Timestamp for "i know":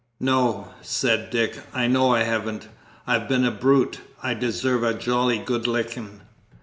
1.75-2.11